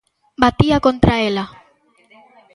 Batía 0.43 0.83
contra 0.85 1.13
ela. 1.29 1.45